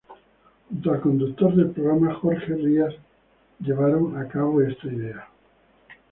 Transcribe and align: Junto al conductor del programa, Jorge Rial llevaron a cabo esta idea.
Junto 0.67 0.93
al 0.95 0.99
conductor 1.01 1.53
del 1.53 1.69
programa, 1.69 2.15
Jorge 2.15 2.55
Rial 2.55 2.97
llevaron 3.59 4.17
a 4.17 4.27
cabo 4.27 4.59
esta 4.63 4.87
idea. 4.87 5.27